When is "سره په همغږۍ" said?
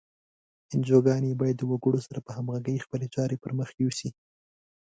2.07-2.77